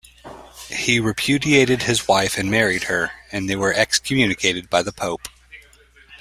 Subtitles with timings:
[0.67, 5.27] He repudiated his wife and married her, and they were excommunicated by the Pope.